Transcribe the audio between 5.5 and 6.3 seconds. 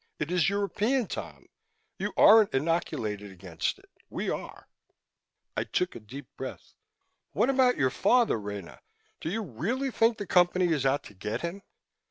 I took a deep